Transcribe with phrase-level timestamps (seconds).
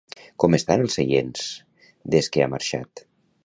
[0.43, 1.45] Com estan els seients,
[2.17, 3.09] des que ha marxat?